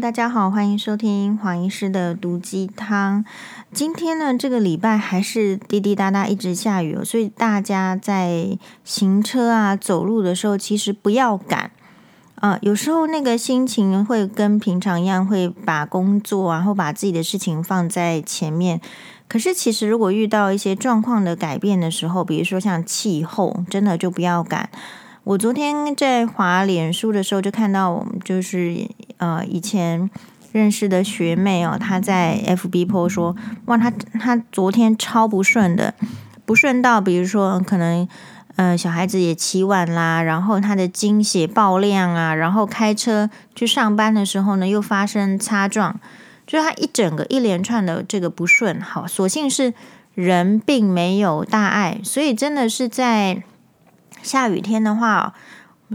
[0.00, 3.24] 大家好，欢迎收听黄医师的毒鸡汤。
[3.72, 11.72] 今天呢，这个礼拜还是滴滴答答一直下雨哦，所以大家在行车啊、走路的时候，其实不要赶
[12.36, 18.80] 啊、有时候那个心情会跟平常一样，会把工作然后把自己的事情放在前面。
[19.26, 24.70] 可是其实如果遇到一些状况的改变的时候，比如说像气候，真的就不要赶。
[25.28, 28.88] 我昨天在华脸书的时候，就看到我们就是
[29.18, 30.08] 呃以前
[30.52, 33.36] 认识的学妹哦，她在 FB po 说，
[33.66, 35.92] 哇，她她昨天超不顺的，
[36.46, 38.08] 不顺到比如说可能
[38.56, 46.00] 呃小孩子也起晚啦，然后她的经血爆量啊，然后开车去上班的时候呢又发生擦撞，
[46.46, 49.74] 就是她一整个一连串的这个不顺，好，所幸是
[50.14, 53.42] 人并没有大碍，所以真的是在。
[54.22, 55.32] 下雨天的话，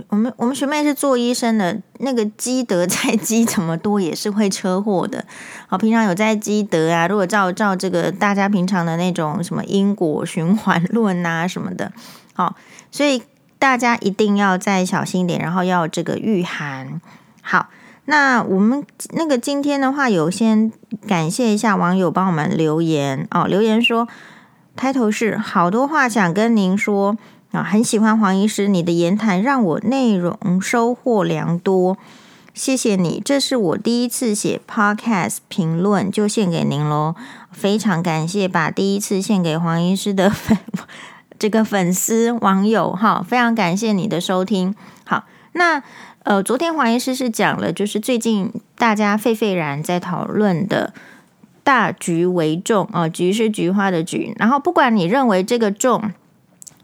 [0.08, 5.24] 我们我们学妹是做医生的，那个积德再积怎么多也是会车祸的。
[5.68, 11.92] 好，平常有在积德啊，如果照照这个大家平常的那种什么因果循环论啊什么的，
[12.34, 12.56] 好，
[12.92, 13.22] 所以
[13.60, 17.00] 大家一定要再小心点，然后要这个御寒。
[17.44, 17.68] 好，
[18.06, 20.72] 那我们那个今天的话，有先
[21.08, 24.08] 感谢一下网友帮我们留言哦，留言说，
[24.76, 27.16] 开头是好多话想跟您说。
[27.54, 31.96] 啊，很喜欢黄医师，你的言谈让我内容收获良多，
[32.52, 33.22] 谢谢你。
[33.24, 37.14] 这是我第一次写 Podcast 评论，就献给您喽，
[37.52, 40.58] 非常感谢，把第一次献给黄医师的粉
[41.38, 44.74] 这个粉丝网友哈，非常感谢你的收听。
[45.06, 45.84] 好，那
[46.24, 50.92] 呃，昨天黄医师是讲了，就是最近大家沸沸然在讨论的
[51.64, 56.12] 大局为重啊，菊是菊花的菊，然后不管你认为这个重。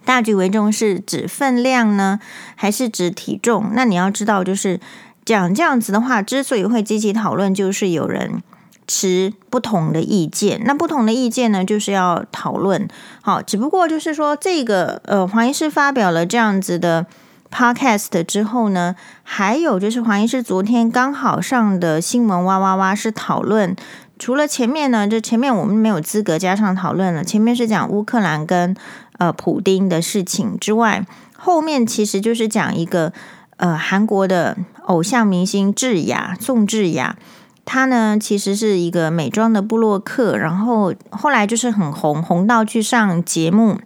[0.06, 2.20] 大局为重是指分量呢，
[2.56, 3.72] 还是指体重？
[3.74, 4.80] 那你要知道，就是
[5.24, 8.42] 讲这样子的话，之所以会积极讨论，就是有人
[8.88, 10.62] 持不同的意见。
[10.66, 12.88] 那不同的意见呢，就是要讨论。
[13.22, 17.06] 好，只不过就是说，这个呃，黄医师发表了这样子的
[17.52, 23.76] podcast 之后呢，还有就是黄医师昨天刚好上的新闻哇哇哇是讨论。
[24.18, 27.24] 除了前面呢，就前面我们没有资格加上讨论了。
[27.24, 28.76] 前面是讲乌克兰跟
[29.20, 31.06] 呃普丁的事情之外，
[31.38, 33.14] 后面其实就是讲一个
[33.58, 34.58] 呃韩国的
[34.88, 37.16] 偶像明星智雅宋智雅，
[37.64, 43.80] 她呢其实是一个美妆的部落客，然后后来就是很红，红到去上节目。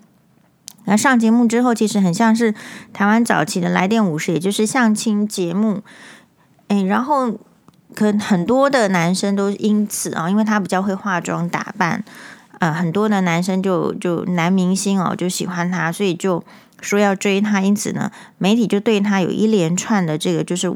[0.85, 2.55] 那上节目之后，其实很像是
[2.93, 5.81] 台湾早期的来电五十，也就是相亲节目。
[6.69, 7.37] 哎，然后。
[7.95, 12.03] 可很多的男生都因此啊，因为他比较会化妆打扮，
[12.63, 16.41] 呃，很多的男生就就男明星哦就喜欢他，所以就
[16.79, 17.59] 说要追他。
[17.59, 20.73] 因此呢，媒体就对他有一连串的这个就是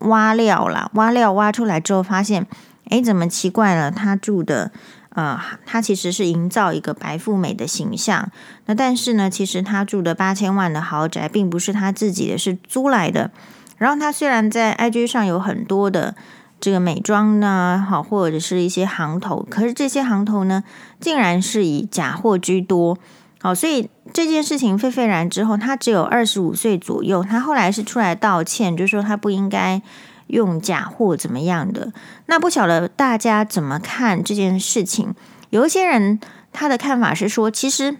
[0.00, 2.48] 挖料啦，挖料挖出来之后发现，
[2.88, 3.92] 诶，怎么奇怪了？
[3.92, 4.72] 他住的
[5.10, 8.28] 呃，他其实是营造一个白富美的形象。
[8.66, 13.30] 那但是呢，其实他住的八千万的豪宅并不是他自己的，是租来的。
[13.78, 16.16] 然后他虽然在 IG 上有很多的。
[16.60, 20.62] 这个美妆呢，好，或者是一些行头，可是这些行头呢，
[21.00, 22.98] 竟然是以假货居多，
[23.40, 29.80] 好，所以这件事情沸沸然之后，他只有二十五岁左右，他后来是出来道歉，就说他不应该
[30.26, 31.92] 用假货怎么样的。
[32.26, 35.14] 那不晓得大家怎么看这件事情？
[35.48, 36.20] 有一些人
[36.52, 37.96] 他的看法是说，其实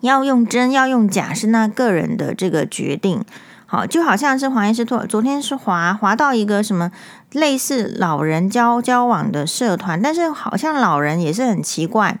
[0.00, 3.24] 要用真要用假是那个人的这个决定。
[3.72, 6.90] 好，就好像是黄医师昨昨天是滑滑到一个什么
[7.30, 12.18] 类似老人交交往的社团，但是好像老人也是很奇怪，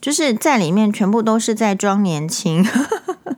[0.00, 2.66] 就是在里面全部都是在装年轻，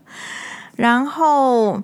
[0.77, 1.83] 然后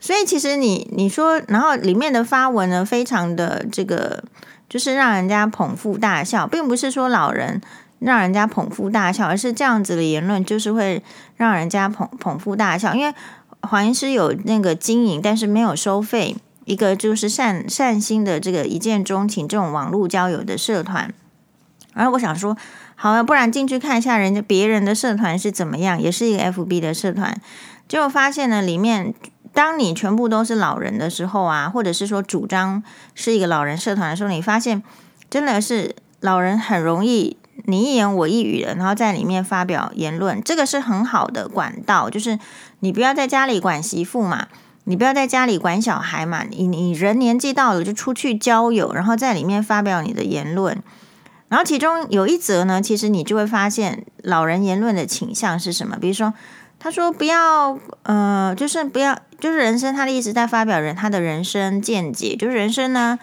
[0.00, 4.24] 所以其实你你说，然后里面的发文呢，非常的这个
[4.66, 7.60] 就是让人家捧腹大笑，并不是说老人
[7.98, 11.04] 让人家捧腹大笑，而是这样子的言论就是会
[11.36, 13.14] 让人家捧捧腹大笑，因为。
[13.62, 16.36] 黄医师有那个经营，但是没有收费。
[16.64, 21.12] 一个就是善善心的这个一见钟情这种网络交友的社团。
[21.92, 22.56] 然后我想说，
[22.94, 27.36] 好啊，不然进去看一下人家别人的社团是怎么样，也是一个 FB 的社团。
[27.88, 29.12] 结果发现呢，里面
[29.52, 32.82] 当你全部都是老人的时候啊，或者是说主张
[33.14, 34.82] 是一个老人社团的时候，你发现
[35.28, 37.36] 真的是老人很容易。
[37.66, 42.08] 你一言我一语的，然后在里面发表言论，这个是很好的管道。
[42.08, 42.38] 就是
[42.82, 44.48] 你不要在家里管媳妇嘛，
[44.84, 50.82] 你不要在家里管小孩嘛，你你人年纪到了就出去交友，然后在里面发表你的言论。
[51.48, 55.96] 然后其中有一则呢，其实你就会发现老人言论的倾向是什么？
[56.00, 56.34] 比如说，
[56.80, 63.18] 他说不要，呃，就是不要，就是人生他的意思在发表人他的人生见解，就是人生呢。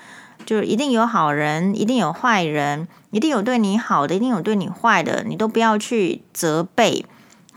[0.46, 7.06] 就是一定有好人，一定有坏人，一定有对你好的，一定有对你坏的，你都不要去责备，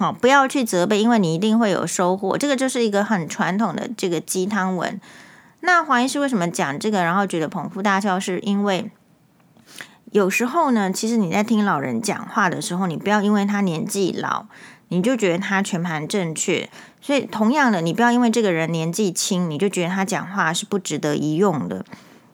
[0.03, 2.37] 好，不要去责备，因为你一定会有收获。
[2.37, 5.01] 这个就是一个很传统的这个鸡汤文。
[5.61, 8.91] 那黄医师为什么讲这个，然后觉得捧腹大笑，是因为
[10.11, 14.47] 有时候呢，其实你在听老人讲话的时候，你不要因为他年纪老，
[14.89, 16.69] 你就觉得他全盘正确。
[17.01, 21.85] 所以，同样的，你不要因为这个人年纪轻，你就觉得他讲话是不值得一用的。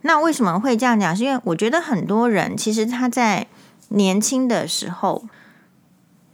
[0.01, 1.15] 那为什么会这样讲？
[1.15, 3.47] 是因为我觉得很多人其实他在
[3.89, 5.25] 年轻的时候，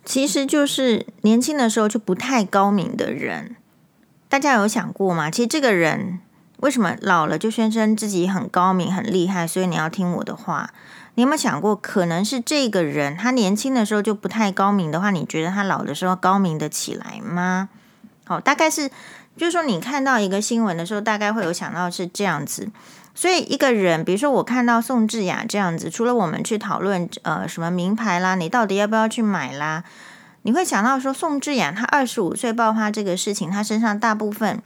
[0.04, 3.56] 其实就是年轻的时候就不太高明的人。
[4.28, 5.30] 大家有想过吗？
[5.30, 6.20] 其实这个人
[6.58, 9.46] 为什么老了就宣称自己很高明、很厉害？
[9.46, 10.70] 所以你要听我的话。
[11.16, 17.68] 你有没有想过，可能是这个人他年轻的时候就不太高明的话，你觉得他老的时候高明得起来吗？
[18.26, 18.90] 好，大概是，
[19.36, 22.68] 就是说，你看到一个新闻的时候，大概会有想到是这样子。
[23.14, 29.84] 所以，一个人，比如说，我看到宋智雅这样子，除了我们去讨论呃什么名牌啦，你到底要不要去买啦，
[30.42, 34.60] 你会想到说，宋智雅她二十五岁爆发这个事情，她身上大部分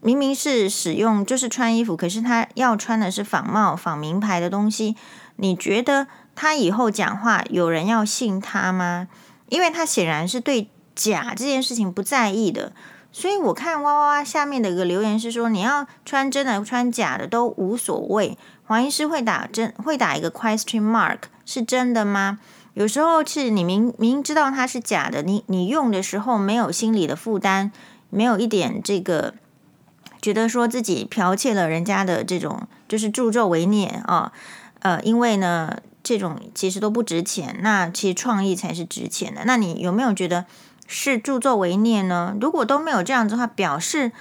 [0.00, 4.96] 明明是使用就是穿衣服，可是她要穿的是仿冒仿名牌的东西。
[5.36, 9.08] 你觉得她以后讲话有人要信她吗？
[9.48, 10.68] 因为她显然是对。
[10.96, 12.72] 假这件事情不在意的，
[13.16, 18.36] 所以我看哇哇哇下面的一个留言是说，你要穿真的穿假的都无所谓。
[18.66, 22.40] 黄医师会打真会打一个 question mark，是真的吗？
[22.72, 27.70] 有时候是你明明知道它是假的，你你用的时候没有心理的负担，
[28.10, 29.34] 没有一点这个
[30.20, 34.32] 觉得说自己剽窃了人家的这种就是助纣为虐啊，
[34.80, 39.42] 呃，因为呢这种其实都不值钱，那其实创意才是值钱的。
[39.44, 40.46] 那你有没有觉得？
[40.86, 42.36] 是助纣为虐呢？
[42.40, 44.12] 如果都没有这样子的话，表示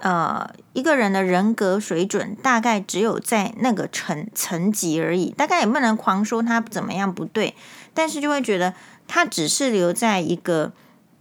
[0.00, 7.54] 呃一个人的人格水准大概只有在那个层层级而已，大概也不能狂说他怎么样不对，
[7.94, 8.74] 但是就会觉得
[9.06, 10.72] 他只是留在一个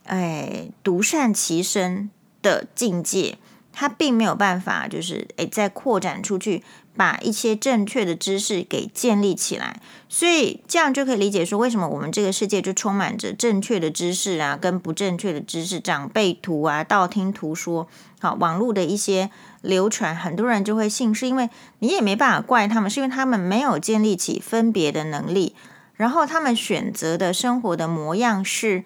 [0.05, 2.09] 哎独善其身
[2.41, 3.37] 的境界，
[3.71, 6.63] 他并没有办法就是哎再扩展出去。
[6.95, 17.87] 把一些正确的知识给建立起来，所以这样就可以理解说，为什么我们这个世界就充满着正确的知识啊，跟不正确的知识，长辈图啊，道听途说，
[18.19, 19.29] 好，网络的一些
[19.61, 21.49] 流传，很多人就会信，是因为
[21.79, 25.53] 你也没办法怪他们，是因为他们没有建立起分别的能力，
[25.95, 28.85] 然后他们选择的生活的模样是，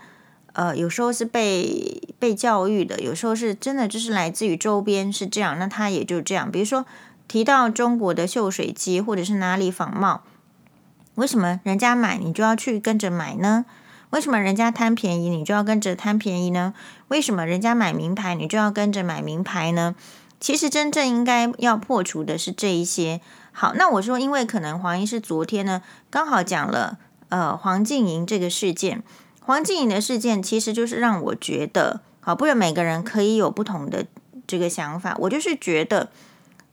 [0.54, 6.86] 呃，有时候是被被教育的，有时候是真的就是来自于周边是这样，那他也就这样，比如说。
[7.30, 10.24] 提到中国的秀水机，或者是哪里仿冒，
[11.14, 13.66] 为什么人家买你就要去跟着买呢？
[14.10, 16.74] 为什么人家贪便宜你就要跟着贪便宜呢？
[17.10, 19.94] 为什么人家买名牌你就要跟着买名牌呢？
[20.40, 23.22] 其实真正应该要破除的是这一些。
[23.52, 26.98] 好，那我说，因为可能黄医师昨天呢刚好讲了
[27.28, 29.04] 呃黄静莹这个事件，
[29.42, 34.08] 黄静莹的事件其实就是让我觉得，好，不然每个人可以有不同的
[34.48, 36.10] 这个想法，我就是觉得。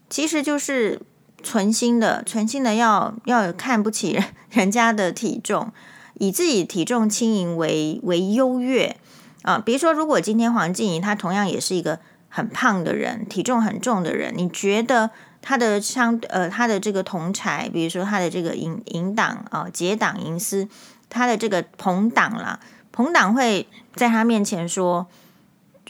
[0.08, 1.00] 其实就是
[1.43, 5.73] 存心的，存心的要要看不起人 人家的体重，
[6.14, 8.97] 以自己体重轻盈为为优越
[9.43, 9.58] 啊。
[9.58, 11.99] 比如说，如果今天黄静怡她同样也是一个
[12.29, 15.11] 很胖的人，体重很重的人，你觉得
[15.43, 20.69] 她的相呃她的这个同侪，比如说她的这个银银党啊结党营私，
[21.09, 22.61] 她的这个朋党啦，
[22.92, 25.07] 朋党会在她面前说。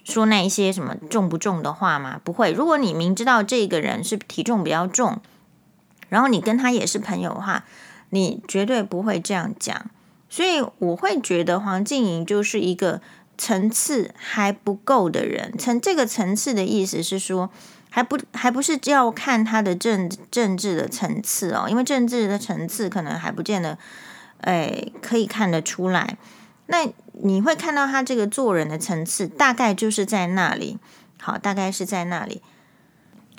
[0.07, 2.21] 说那一些什么重不重的话吗？
[2.23, 2.53] 不会。
[2.53, 5.21] 如果你明知道这个人是体重比较重，
[6.09, 7.65] 然后你跟他也是朋友的话，
[8.11, 9.91] 你绝对不会这样讲。
[10.29, 13.01] 所以我会觉得黄静莹就是一个
[13.37, 15.53] 层次还不够的人。
[15.59, 17.51] 层这个层次的意思是说，
[17.91, 23.77] 还不还不是要看他的政政治的层次哦，因为政治的层次可能还不见得，
[24.43, 26.17] 哎，可以看得出来。
[26.67, 26.89] 那
[27.23, 30.79] 你会看到他这个做人的层次，大概就是在那里。
[31.19, 32.43] 好，大概是在那里。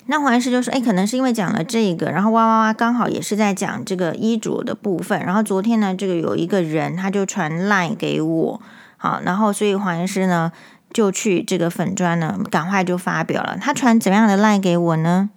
[0.06, 5.20] 那黄医师就说：“哎，可能是因为讲了这个，然后哇哇哇，刚好也是在讲这个衣着的部分。
[5.20, 8.60] 然后昨天呢，这个有一个人他就传 line 给我，
[8.96, 10.50] 好，然后所以黄医师呢
[10.92, 13.58] 就去这个粉专呢，赶快就发表了。
[13.60, 15.28] 他传怎么样的 line 给我呢？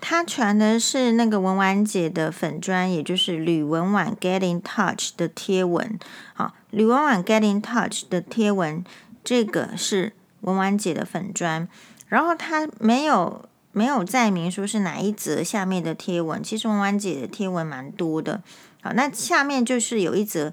[0.00, 5.98] 他传的是那个文婉姐的粉专，也就是吕文婉 Get in Touch 的贴文。
[6.32, 8.84] 好。”吕文婉 Get in Touch 的贴文，
[9.22, 10.12] 这个是
[10.42, 11.68] 文婉姐的粉专，
[12.08, 16.42] 然后她没有没有载明说是哪一则下面的贴文。
[16.42, 18.42] 其实文婉姐的贴文蛮多的，
[18.82, 20.52] 好，那下面就是有一则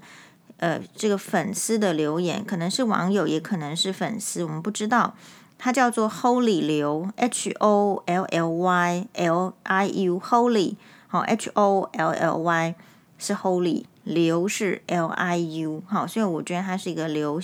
[0.58, 5.14] 呃这个粉丝的留言，可能是网友，也可能是粉丝，我们不知道。
[5.60, 10.76] 他叫做 Holy 刘 H O L L Y L I U Holy
[11.08, 12.74] 好，H O L L Y
[13.18, 17.40] 是 Holy，刘是 L I U，好，所以我觉得他是一个刘，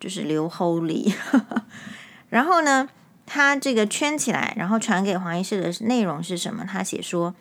[0.00, 1.14] 就是刘 Holy。
[2.28, 2.88] 然后呢，
[3.24, 6.64] 他这个圈起来，然后传给黄医师的内容是什么？
[6.64, 7.34] 他写说，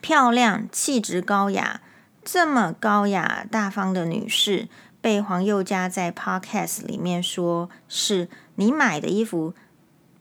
[0.00, 1.80] 漂亮、气质高雅，
[2.24, 4.68] 这么高雅大方的女士，
[5.00, 9.54] 被黄宥嘉在 Podcast 里面说是你买的衣服。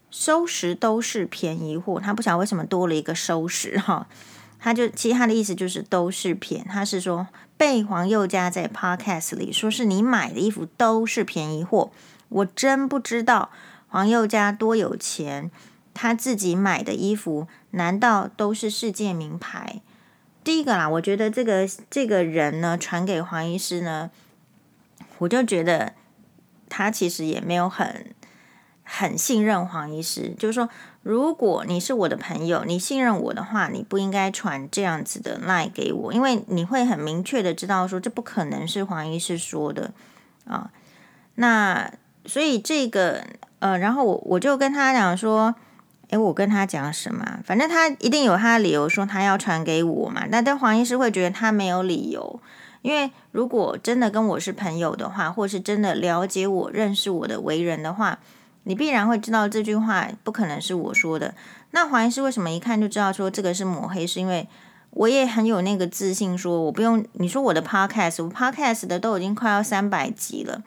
[0.09, 4.07] 收拾都是便宜货，他不晓得为什么多了一个收拾哈，
[4.67, 11.89] 他就其实他的意思就是都是骗，他是说被黄宥嘉在 Podcast 里说是你买的衣服都是便宜货，
[12.27, 13.49] 我真不知道
[13.87, 15.49] 黄宥嘉多有钱，
[15.93, 19.79] 他自己买的衣服难道都是世界名牌？
[20.43, 24.11] 第一个啦，我觉得这个这个人呢传给黄医师呢，
[25.19, 25.93] 我就觉得
[26.67, 28.13] 他其实也没有很。
[28.89, 30.69] 很信任黄医师，就是说，
[31.07, 39.93] 如果你是我的朋友，你信任我的话，你不应该传这样子的 lie 给我，因为你会很明确的知道说，这不可能是黄医师说的
[40.43, 40.69] 啊。
[41.35, 41.89] 那
[42.25, 43.23] 所以这个
[43.59, 45.55] 呃，然后我我就跟他讲说，
[46.09, 47.39] 诶，我跟他讲什么？
[47.45, 50.27] 反正他一定有他的理由说他要传给我嘛。
[50.29, 52.41] 但但黄医师会觉得他没有理由，
[52.81, 58.19] 因为如果真的跟我是朋友的话，或是真的了解我、认识我的为人的话。
[58.67, 61.33] 你必然会知道这句话不可能是我说的。
[61.71, 64.05] 那黄医师为什么一看就知道说这个是抹黑？
[64.05, 64.45] 是因为
[64.91, 70.63] 我也很有那个自信，说我不用你说我的 podcast，我 podcast 的都已经快要三百集了，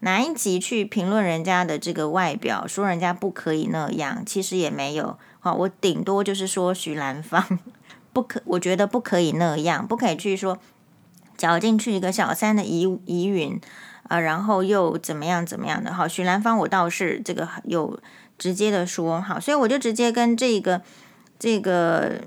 [0.00, 5.16] 哪一集去评论人家的这个外表，说人家不可以那样，其实也没有。
[5.38, 7.60] 好，我顶多就是说许兰芳
[8.12, 10.58] 不可，我觉得不可以那样，不可以去说
[11.36, 13.60] 搅进去一个小三的疑疑云。
[14.08, 15.92] 啊，然后又怎么样怎么样的？
[15.92, 17.98] 好，许兰芳我倒是这个有
[18.38, 20.82] 直接的说，好，所以我就直接跟这个
[21.38, 22.20] 这个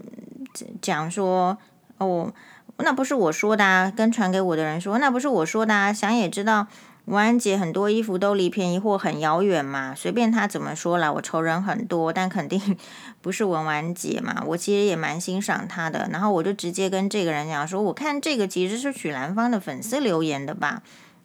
[0.81, 1.57] 讲说，
[1.98, 2.34] 哦，
[2.77, 6.67] 那不是我说的啊，跟传给我的人说，那不是我说的啊，想也知道，
[7.05, 12.60] 文安姐很多衣服都离便宜货很遥远嘛，随便他怎么说啦，我仇人很多，但肯定
[13.22, 20.81] 不是文玩姐嘛，我其实也蛮欣赏她的，然后我就直接跟这个人讲说，我看这个其实是许兰芳的粉丝留言的吧。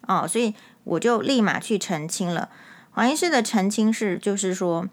[0.06, 0.54] 哦，所以
[0.84, 2.48] 我就立马去澄清了。
[2.90, 4.88] 黄医师的澄清是，就是说，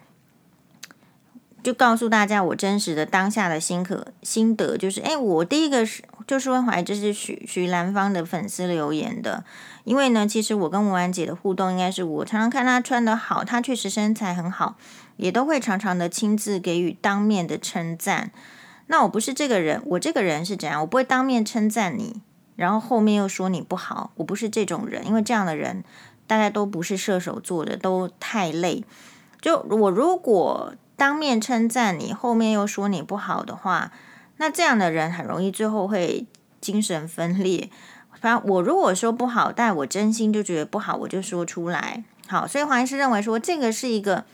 [1.62, 9.44] 就告诉大家我真实的当下的心可心得，就是，哎，我第一个是就是问怀，这是徐徐兰芳的粉丝留言的，
[9.84, 14.78] 因为呢，其实我跟文安姐的互动应该是我常常看她穿得好，她确实身材很好，
[15.18, 18.32] 也都会常常的亲自给予当面的称赞。
[18.88, 20.80] 那我不是这个人，我这个人是怎样？
[20.82, 22.22] 我不会当面称赞你。
[22.60, 25.82] 然后后面又说你不好，我不是这种人，因为这样的人
[26.28, 28.84] 大概都不是射手座的，都太累。
[29.40, 33.94] 就我如果当面称赞你，后面又说你不好的话，
[34.36, 36.28] 那这样的人很容易最后会
[36.60, 37.70] 精神分裂。
[38.20, 42.04] 反正我如果说不好，但我真心就觉得不好，我就说出来。
[42.28, 44.26] 好，所以黄医师认为说这个是一个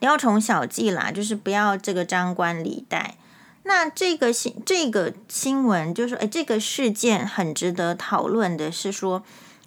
[0.00, 3.16] 雕虫小技啦，就是不要这个张冠李戴。
[3.64, 9.22] 那这个新这个新闻就是说，哎，这个事件很值得讨论的是说，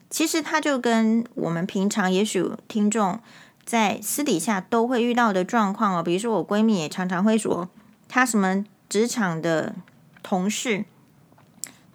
[0.10, 3.20] 其实它就跟我们平常也许听众
[3.66, 7.70] 在私底下都会遇到的状况哦，比如说我闺蜜也常常会说，
[8.10, 9.74] 她什么职场的
[10.22, 10.84] 同事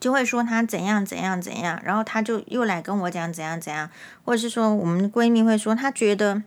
[0.00, 3.90] 就会说她怎样怎样怎样，然后她就又来跟我讲怎样怎样，
[4.24, 6.42] 或者是说我们闺蜜会说她觉得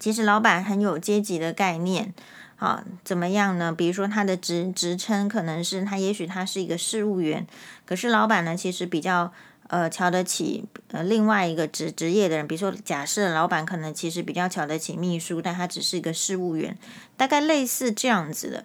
[0.00, 2.12] 其实老板很有阶级的概念。
[2.60, 3.72] 好，怎么样呢？
[3.72, 7.46] 比如说他的职职称可能是他，也许他是一个事务员，
[7.86, 9.32] 可是老板呢，其实比较
[9.68, 12.48] 呃瞧得起呃另外一个职职业的人。
[12.48, 16.76] 比如说，假设老板可能其实比较瞧得起秘书，但他只是一个事务员，
[17.16, 18.64] 大概类似这样子的。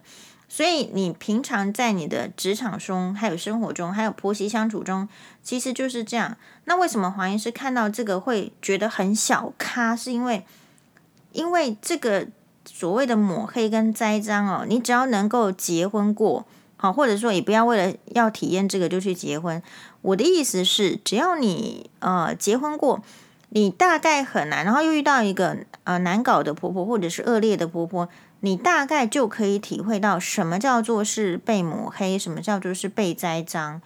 [0.50, 5.08] 所以你平常在你的职场中，还有生活中，还有婆媳相处中，
[5.44, 6.36] 其实就是这样。
[6.66, 9.96] 那为什么黄医师看到这个会觉得很小咖？
[9.96, 10.44] 是因为
[11.32, 12.30] 因为这个。
[12.84, 19.63] 所谓的抹黑跟栽赃哦，你只要能够结婚过，好，或者说也不要为了要体验这个就去结婚。
[20.02, 23.02] 我的意思是，只要你呃结婚过，
[23.52, 28.10] 你大概很难，然后又遇到一个呃难搞的婆婆或者是恶劣的婆婆，
[28.42, 33.82] 你大概就可以体会到什么叫做是被抹黑，什么叫做是被栽赃。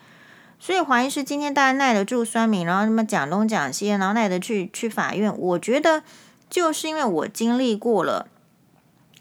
[0.58, 5.32] 所以黄医师今天大家耐得住酸民，然后那么讲东讲西，然后耐得去去法院。
[5.38, 6.02] 我觉得
[6.50, 8.30] 就是因为我经历过了。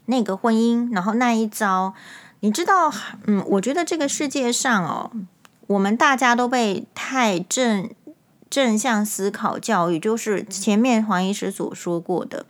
[0.07, 1.93] 那个婚姻，然后那一招，
[2.41, 2.91] 你知道，
[3.25, 5.11] 嗯，我觉得这个世界上哦，
[5.67, 7.89] 我们大家都被太正
[8.49, 12.45] 正向思考教育，就是前面黄医师所说过的，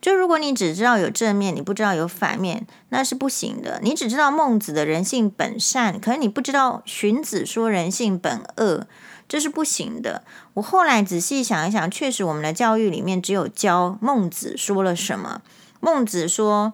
[0.00, 3.80] 就如果你只知道有正面，你不知道有反面，那是不行的。
[3.82, 8.86] 你只知道孟子的人性本善，可是你不知道荀子说人性本恶，
[9.28, 10.24] 这是不行的。
[10.54, 15.42] 我后来仔细想一想，确实我们的教育里面只有教孟子说了什么。
[15.80, 16.72] 孟子说，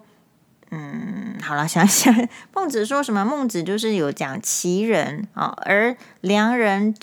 [0.75, 2.13] 嗯，好了，想想
[2.53, 3.23] 孟子说什么？
[3.23, 6.93] 孟子就是有讲其人啊，而良人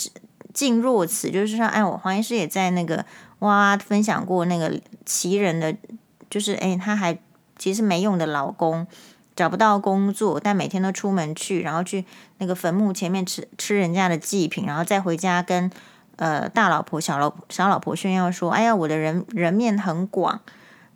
[0.52, 3.04] 敬若此，就是说，哎，我黄医师也在那个
[3.38, 5.74] 哇分享过那个其人的。
[6.30, 7.18] 就是哎，他还
[7.58, 8.86] 其实没用的老公，
[9.36, 12.06] 找不到工作，但每天都出门去，然后去
[12.38, 15.70] 那个坟墓前面吃吃人家的祭品，然后再回家跟
[16.16, 20.40] 呃大老婆、小老小老婆炫耀说：“哎呀，我的人人面很广。”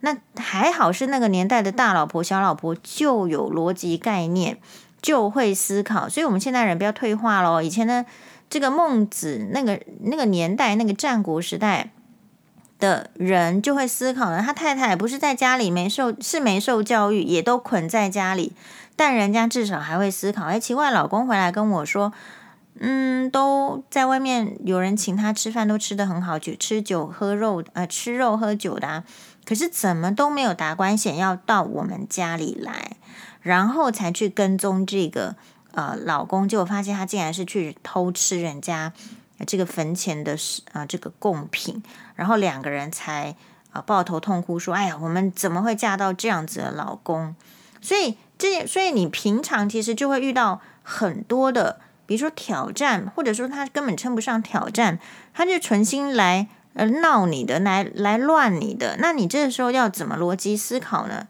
[0.00, 4.58] 那还好是那个年代的大老婆、小老婆就有逻辑概念，
[5.02, 6.08] 就会思考。
[6.08, 7.62] 所以我们现代人不要退化喽。
[7.62, 8.04] 以前的
[8.48, 11.90] 这个孟子那个那个年代，那个战国时代。
[12.78, 18.52] 的人就会思考了，他太太不是在家里没受，是没受教育，也都捆在家里，
[18.94, 20.44] 但人家至少还会思考。
[20.44, 22.12] 哎，奇怪，老公回来跟我说，
[22.78, 29.04] 嗯，都在外面有人请他吃饭，都吃得很好，酒吃酒喝肉，呃，吃肉喝酒的啊，
[29.46, 32.96] 可是怎么都没有达官显要到我们家里来，
[33.40, 35.36] 然后才去跟踪这个
[35.72, 38.92] 呃老公，结果发现他竟然是去偷吃人家。
[39.46, 40.34] 这个坟前的
[40.72, 41.82] 啊，这个贡品，
[42.14, 43.36] 然后两个人才
[43.70, 47.36] 啊抱头痛哭说：“哎呀，我们怎么会嫁到这样子的老公？”
[47.82, 54.98] 所以这，所以你平常其实就会遇到很多的，比如说挑战，或者说他根本称不上挑战，
[55.34, 58.96] 他就存心来而闹你的，来来乱你的。
[59.00, 61.26] 那你这个时候要怎么逻辑思考呢？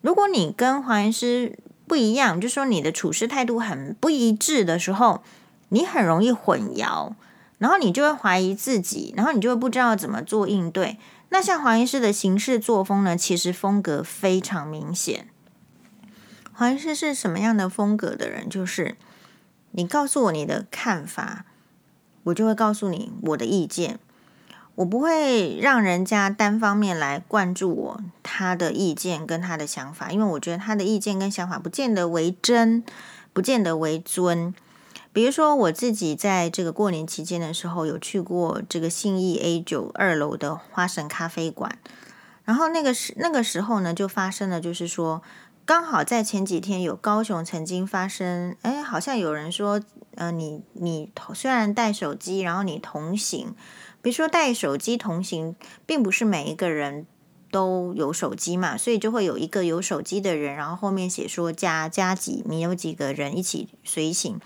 [0.00, 5.22] 如果你跟黄医师不一样，就说你的处事态度很不一致的时候，
[5.68, 7.12] 你很容易混淆。
[7.58, 10.98] 然后你就会怀疑自己，然后你就会不知道怎么做应对。
[11.30, 15.28] 那像黄医师的行事作风呢，其实风格非常明显。
[16.52, 18.48] 黄医师是什么样的风格的人？
[18.48, 18.96] 就是
[19.70, 21.46] 你告诉我你的看法，
[22.24, 23.98] 我就会告诉你我的意见。
[24.76, 32.82] 我不会让人家单方面来灌注我他的意见跟他的想法，因为我觉得他的意见跟想法不见得为真，
[33.32, 34.52] 不见得为尊。
[35.12, 41.78] 比如说，我自己在这个过年期间的时候，有去过这个信义 A 九二楼的花神咖啡馆。
[42.44, 45.22] 然后那个时那个时候呢，就发生了，就是说，
[45.64, 49.80] 刚好在前几天有高雄曾经发生，哎，好像有人说，
[50.16, 53.54] 呃，你你虽然带手机，然后你同行，
[54.04, 57.06] 比如说带手机同行，并不是每一个人
[57.50, 64.38] 都有手机嘛，所以就会有一个有手机的人，然后后面写说加加几，你有几个人一起随行。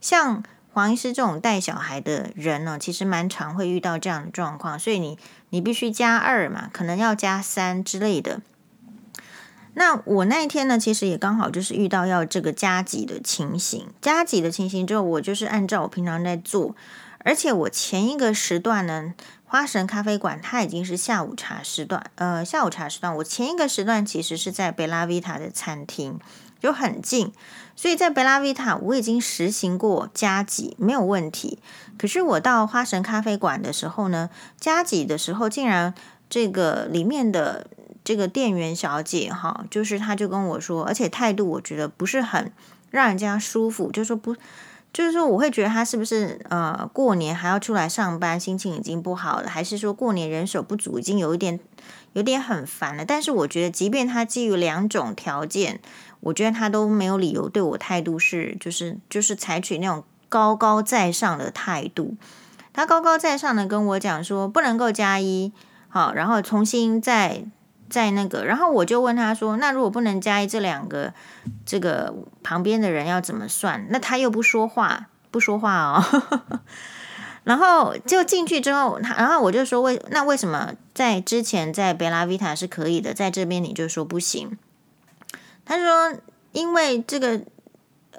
[0.00, 0.42] 像
[0.72, 5.16] 黄医师这种带小孩的人呢，其实蛮常会遇到这样的状况，所以你
[5.50, 8.42] 你必须加二嘛，可能要加三之类的。
[9.74, 16.74] 那我那一天呢，其实也刚好就是遇到要这个加急的情形，加急的情形之后，我就是按照我平常在做，
[17.26, 19.12] 而且我前一个时段呢，
[19.44, 26.20] 花神咖啡馆它已经是下午茶时段，呃，下午茶时段，我前一个时段其实是在贝拉维塔的餐厅，
[26.60, 27.32] 就很近。
[27.74, 31.58] 所以在贝拉维塔，我已经实行过加给，没有问题。
[31.98, 35.92] 可是我到花神咖啡馆的时候呢，加给的时候，竟然
[36.30, 37.66] 这个里面的
[38.04, 42.52] 这个店员小姐哈，就是她就跟我说，而且态度我觉得不是很
[42.90, 44.36] 让人家舒服，就说不，
[44.96, 51.60] 就是说我会觉得他是不是呃过年还要出来上班，心情已经不好了，还是说过年人手不足，已经有一点
[52.14, 53.04] 有点很烦了。
[53.04, 55.80] 但是我觉得，即便他基于两种条件。
[56.20, 62.16] 我觉得他都没有理由对我态度是，就是就是采取那种高高在上的态度。
[62.72, 65.52] 他高高在上的跟我讲说不能够加一，
[65.88, 67.44] 好，然后重新再
[67.88, 71.12] 在那个，然后我就问他说，那如果不能加一，这两个
[71.64, 73.86] 这个旁边的人要怎么算？
[73.90, 76.60] 那他又不说话，不说话哦。
[77.44, 84.58] 然后就进去之后，他然后我就说为那为什么在之前在贝拉维塔是可以的，在这边你就说不行？
[85.64, 86.18] 他说
[86.52, 87.40] ：“因为这个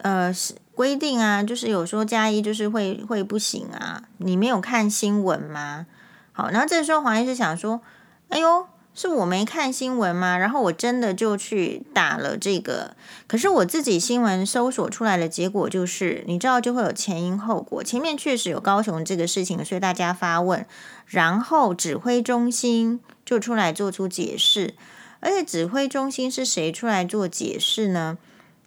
[0.02, 0.34] 呃
[0.76, 5.86] 规定啊，就是有说加一就是会会不行啊，你没有看新闻吗？
[6.32, 7.82] 好，然后这时候黄医师想说：
[8.30, 8.68] 哎呦，
[9.00, 10.40] 是我没看新闻吗？
[10.40, 12.96] 然后我真的就去打了这个，
[13.28, 20.66] 可是我自己新闻搜索出来的结果就是，你知道就会有前因后果，前面确实有高雄这个事情，所以大家发问，
[21.06, 24.74] 然后指挥中心就出来做出解释。”
[25.20, 28.18] 而且指挥中心是谁出来做解释呢？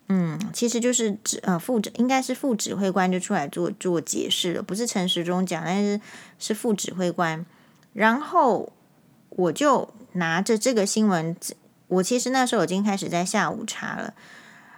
[0.09, 6.01] 嗯，其实就是指呃副指应该是副指挥官就出来做做解释了，不是陈时中讲，但是
[6.38, 7.45] 是副指挥官。
[7.93, 8.73] 然后
[9.31, 11.37] 我就拿着这个新闻，
[11.88, 14.14] 我其实那时候已经开始在下午茶了，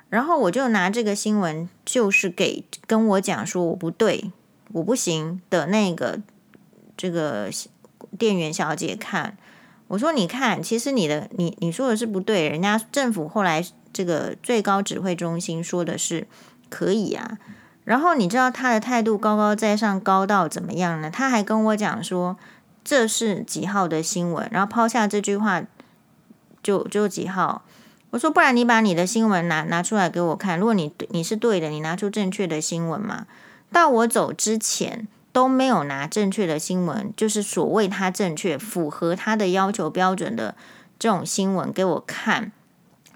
[0.09, 4.31] 然后我就拿这个新闻，就是给跟我讲说我不对，
[4.73, 6.21] 我不行的那个
[6.97, 7.51] 这个
[8.19, 9.37] 店员小姐看。
[9.89, 16.27] 我说你看，其实你的你你说的是不对，人家政府后来这个最高指挥中心说的是
[16.71, 17.39] 可以啊。
[17.85, 21.11] 然后你知道他的态度高高在上，高到怎么样呢？
[21.11, 22.39] 他还跟我讲说
[22.85, 25.63] 这是几号的新闻，然后抛下这句话
[26.63, 27.63] 就就几号。
[28.11, 33.27] 我说不然你把你的新闻拿拿出来给我看，如果你你是对的，你拿出正确的新闻嘛。
[33.73, 40.55] 到我走之前都没有拿正确的新闻，就是所谓他正确、符合他的要求标准的
[40.99, 42.53] 这种新闻给我看，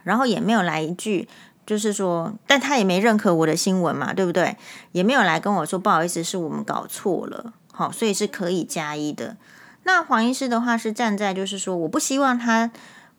[0.03, 1.29] 然后也没有来一句。
[1.67, 4.57] 就是说，但他也没认可我的新闻嘛，对不对？
[4.93, 9.37] 也没有来跟我说不好意思，是我们搞错了，好，所以是可以加一的。
[9.83, 12.71] 那黄医师的话是站在，就是说，我不希望他，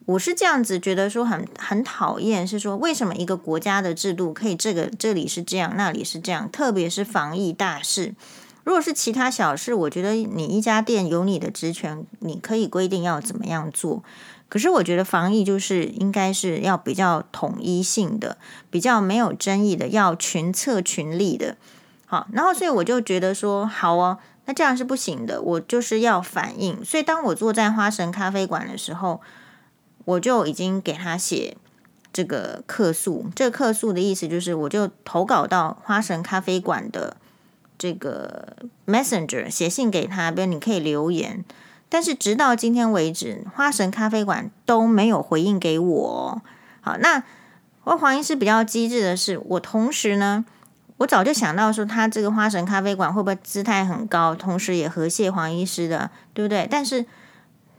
[0.06, 8.16] 我是这样子觉得说很很讨厌，是说为什么一个国家的制度可以这个这里是这样，那里是这样，特别是防疫大事，
[8.64, 14.02] 如果是其他小事，我觉得你一家店有你的职权，你可以规定要怎么样做。
[14.48, 18.38] 可是我觉得防疫就是应该是要比较统一性的，
[18.70, 21.56] 比较没有争议的，要群策群力的。
[22.06, 26.82] 好，然后所以我就觉得说，好哦，那这样是不行的，我就是要反应。
[26.82, 29.20] 所以当我坐在花神咖啡馆的时候，
[30.06, 31.54] 我就已经给他写
[32.14, 33.26] 这个客诉。
[33.36, 37.18] 这个客诉的意思就是，我就投稿到花神咖啡馆的
[37.76, 38.56] 这个
[38.86, 41.44] Messenger，写信给他，比如你可以留言。
[41.90, 46.42] 但是直到今天为止，花神咖啡馆都没有回应给我。
[46.80, 47.22] 好，那
[47.84, 50.46] 我黄医师比较机智的是，我同时呢，
[50.98, 56.68] 我早就想到说，他这个花神咖啡馆会不会姿态很高，同时也和谢黄医师的，对不对？
[56.70, 57.06] 但是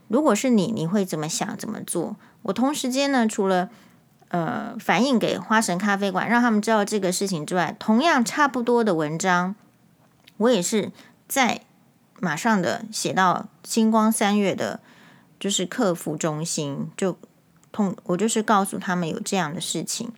[0.08, 1.55] 如果是你，你会怎么想？
[1.55, 2.15] 怎么做？
[2.41, 3.69] 我同时间呢，除了
[4.29, 9.55] 呃反映给花神咖啡馆，让他们知道这个事情之外，同样差不多的文章，
[10.38, 10.91] 我也是
[11.27, 11.62] 在。
[12.21, 14.82] 马上的写到星光三月的，
[15.39, 17.17] 就是客服中心，就
[17.71, 20.12] 通我就是告诉他们有这样的事情。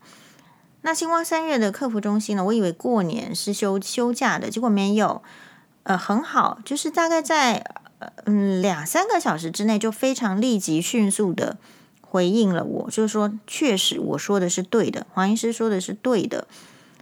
[0.81, 5.21] 那星光三月的客服中心呢，我以为过年是休休假的，结果没有。
[5.83, 7.65] 呃，很好，就是大概在
[8.25, 11.57] 嗯两三个小时之内，就非常立即迅速的
[12.01, 16.47] 回应了我，就是说确实我说的是对的，黄医师说的是对的。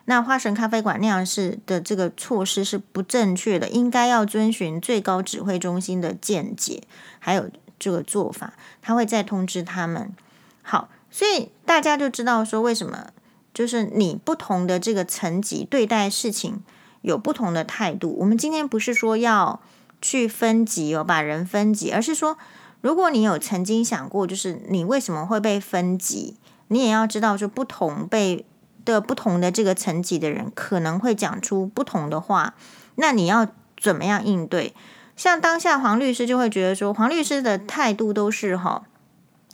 [0.05, 6.81] 那花神咖啡馆那样式的这个措施是不正确的，应该要遵循最高指挥中心的见解，
[7.19, 10.13] 还有这个做法，他会再通知他们。
[10.61, 13.07] 好，所以大家就知道说为什么，
[13.53, 16.61] 就是你不同的这个层级对待事情
[17.01, 18.15] 有不同的态度。
[18.19, 19.61] 我们今天不是说要
[20.01, 22.37] 去分级哦，把人分级，而是说，
[22.81, 28.45] 如果你有曾经想过，就是你为什么会被分级，你也要知道说不同被。
[28.85, 32.55] 的不同的这个层级的人可能会讲出不同的话，
[32.95, 33.45] 那你要
[33.77, 34.73] 怎么样应对？
[35.15, 38.81] 像当下黄律师就会觉得说，黄律师的态度都是哈，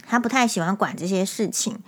[0.08, 1.80] 他不太喜欢管这些事情，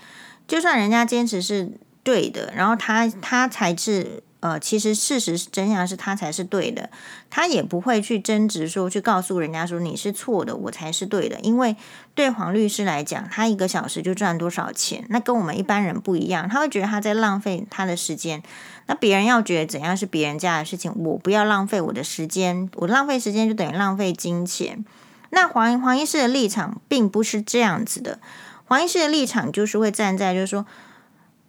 [0.45, 1.71] 就算人家坚持是
[2.07, 4.23] 对的，然后他他才是。
[4.39, 6.91] 呃，其实事实真相是他才是对的，
[7.27, 11.39] 他也不会去争执说，去告诉人家说你是错的，我才是对的。
[11.39, 11.75] 因为
[12.13, 18.43] 对黄律师来讲，他一个小时就赚多少钱，那跟我们一般人不一样，他会觉得他在浪费他的时间。
[18.85, 24.85] 那别人要觉得怎样是别人家的事情，我不要浪费我的时间，我浪费时间就等于浪费金钱。
[25.31, 28.19] 那黄黄医师的立场并不是这样子的，
[28.65, 30.67] 黄医师的立场就是会站在，就是说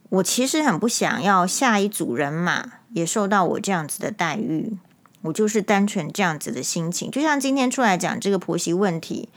[0.08, 2.72] 我其实很不想要下一组人马。
[2.94, 4.78] 也受到我这样子的待遇，
[5.20, 7.10] 我就是单纯这样子的心情。
[7.10, 9.28] 就像今天出来讲这个婆媳问题，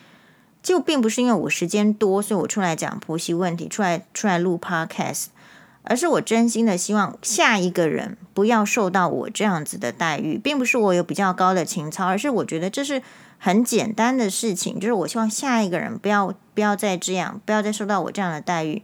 [0.64, 5.26] 就并不是因为我时间多，所以我出来讲婆媳问题，出来出来录 podcast，
[5.84, 13.04] 而是我真心的希望下一个人不要受到我这样子的待遇，并不是我有比较高的情操，而是我觉得这是
[13.38, 18.82] 很简单的事情，就是我希望下一个人不要不要再这样，不要再受到我这样的待遇。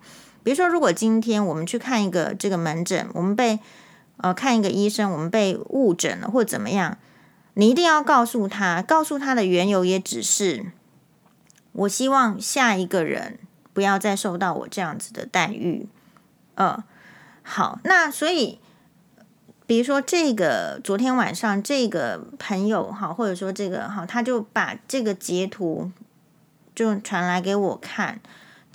[0.48, 3.60] 比如说，如果今天我们去看一个这个门诊，我们被
[4.16, 6.98] 呃，看一个医生，我们被误诊了或怎么样，
[7.56, 10.68] 你一定要告诉他，告诉他的缘由也只是，
[11.74, 13.40] 我希望下一个人
[13.74, 15.90] 不要再受到我这样子的待遇。
[16.56, 16.82] 呃，
[17.44, 18.62] 好，那所以，
[19.66, 25.92] 比如说这个昨天晚上这个朋友哈，或者说这个哈，他就把这个截图
[26.74, 28.22] 就传来给我看。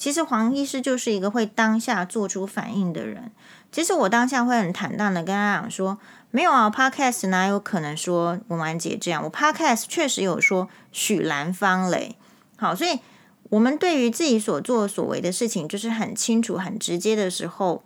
[0.02, 3.30] 其实黄医师就是一个会当下做出反应的人。
[3.70, 5.96] 其实我当下会很坦荡的跟他讲说，
[6.32, 9.22] 没有啊，Podcast 哪有可能说文婉姐这样？
[9.22, 12.16] 我 Podcast 确实有说许兰芳嘞，
[12.56, 12.98] 好，所以
[13.44, 17.84] 我们对于自己所做所为的事情，就是很清楚、很直接的时候，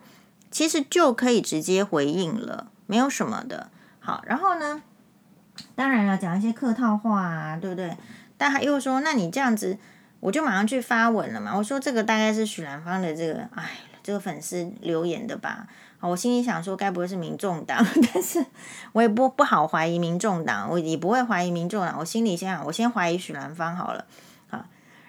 [0.49, 3.69] 其实就可以直接回应了，没有什么的。
[3.99, 4.81] 好，然后呢，
[5.75, 7.95] 当然要讲一些客套话啊，对不对？
[8.39, 9.77] 但他又说，那你这样子，
[10.19, 11.55] 我就马上去发文了嘛。
[11.55, 13.69] 我说这个大概是许兰芳的这个，哎，
[14.03, 15.67] 这个粉丝留言的吧。
[15.99, 17.83] 好，我心里想说，该不会是民众党？
[18.13, 18.45] 但是
[18.93, 21.95] 我也不不好怀疑民众党，我也不会怀疑民众党。
[21.99, 24.05] 我心里想，我先怀疑许兰芳好了。
[24.49, 24.65] 啊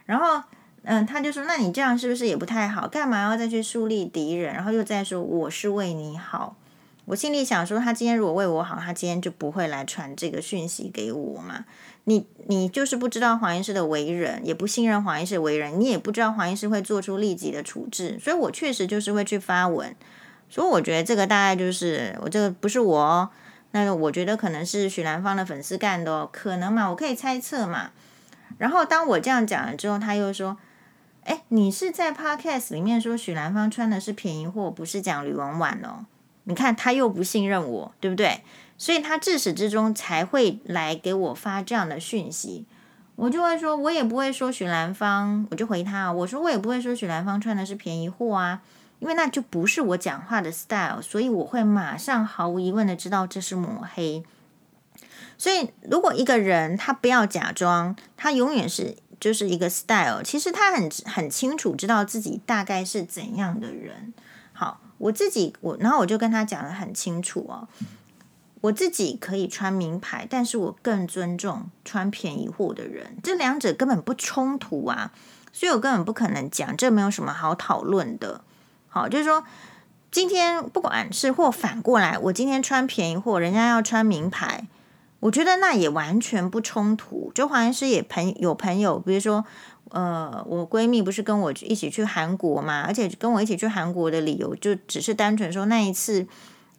[0.07, 0.43] 然后，
[0.85, 2.89] 嗯，他就说：“那你这样是不是也不太好？
[2.89, 4.55] 干嘛要再去树立敌人？
[4.55, 6.57] 然后又再说我是为你好。”
[7.09, 11.65] 我心里想说，他今天如果为我好，他今天就不会来传这个讯息给我嘛。
[12.05, 18.19] 你你就是不知道黄医师的为人，也不信任黄医师的为人，你也不知道黄医师会做出立即的处置。
[18.23, 19.97] 所以我确实就是会去发文。
[20.51, 23.31] 所以我觉得这个大概就是我这个不是我哦，
[23.71, 27.91] 那个我觉得可能是许兰芳的粉丝干的哦，可能嘛，我可以猜测嘛。
[28.59, 30.59] 然后当我这样讲了之后，他又说
[31.25, 36.05] ：“哎，你是在 Podcast 里面说许兰芳穿的是便宜货，不是讲吕文婉哦？
[36.49, 38.41] 你看他又不信任我，对不对？
[38.79, 42.65] 所以他自始至终才会来给我发这样的讯息。
[43.17, 48.63] 我就会说，我也不会说许兰芳，我就回他，我说我也不会说许兰芳穿的是便宜货啊，
[49.01, 54.25] 因为那就不是我讲话的 style，所以我会马上毫无疑问的知道这是抹黑。”
[55.37, 60.23] 所以，如果一个人他不要假装，他永远是就是一个 style。
[60.23, 64.15] 其实他很很清楚知道自己大概是怎样的人。
[64.99, 67.69] 我自己我，然后我就跟他讲得很清楚哦。
[68.61, 73.17] 我自己可以穿名牌，但是我更尊重穿便宜货的人。
[73.23, 75.13] 这两者根本不冲突啊，
[75.53, 78.41] 所以我根本不可能讲，这没有什么好讨论的。
[78.89, 79.45] 好，就是说，
[80.11, 84.67] 今天不管是或反过来，我今天穿便宜货，人家要穿名牌。
[85.21, 87.31] 我觉得那也完全不冲突。
[87.35, 89.45] 就黄医师也朋有朋友，比如说，
[89.91, 92.83] 呃，我闺蜜不是跟我一起去韩国嘛？
[92.87, 96.27] 而且跟我一起去韩国的理由，就只是单纯说那一次，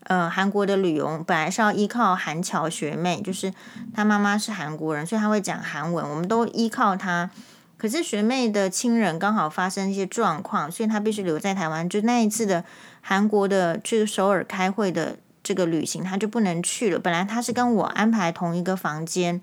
[0.04, 3.54] 呃，韩国的旅游本来是要依靠韩侨学妹，就是
[3.94, 7.30] 她妈妈是韩国人，所以她会讲韩文，我们都依靠她。
[7.78, 11.88] 可是学妹的亲人刚好发生一些状况，所以她必须留在台湾。
[11.90, 12.64] 就那一次的
[13.02, 15.18] 韩国的去首尔开会的。
[15.42, 17.00] 这个旅行她就不能去了。
[17.00, 19.42] 本来她是跟我安排同一个房间，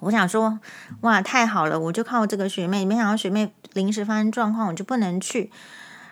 [0.00, 0.58] 我想说，
[1.02, 2.84] 哇，太好了，我就靠这个学妹。
[2.84, 5.50] 没想到学妹临时发生状况，我就不能去。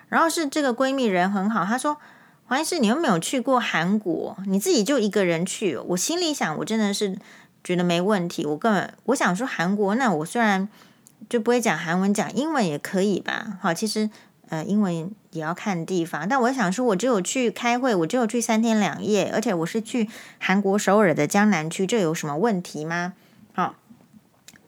[0.07, 1.97] 然后是这个闺蜜人很好，她说
[2.47, 7.17] ：“黄医师，你又没有去过韩国，你自己就一个人去。”我心里想，我真的是
[7.63, 8.45] 觉得没问题。
[8.45, 10.67] 我根本我想说韩国，那我虽然
[11.29, 13.57] 就不会讲韩文，讲英文也可以吧？
[13.61, 14.09] 好，其实。
[14.51, 14.91] 呃，英文
[15.29, 23.13] 也要看地方，但我想说，我只有去开会，我只有去三天两夜，而且我是去韩国首尔的江南区，这有什么问题吗？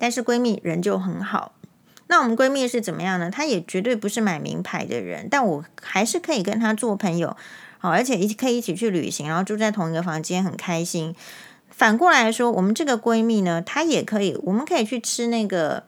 [0.02, 1.54] 但是闺蜜人就很好，
[2.08, 3.30] 那我们闺蜜是怎么样呢？
[3.30, 7.38] 她也绝对不是买名牌的人，但我还是可以跟她做朋友，
[7.78, 11.16] 好，而且一可以一起去旅行，然后住在同一个房间，很开心。
[11.70, 15.84] 反过来说，我们这个闺蜜呢，她也可以，我们可以去吃那个。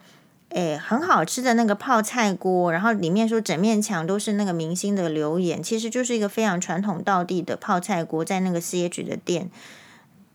[0.49, 9.49] 诶，很好吃的那个泡菜锅，然后里面说整面墙都是那个明星的留言，其实就是一个非常传统道地的泡菜锅，在那个 CH 的店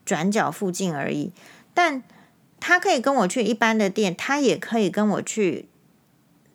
[0.05, 1.31] 转角附近而已。
[1.73, 2.03] 但
[2.61, 5.69] 他可以跟我去一般的店，他也可以跟我去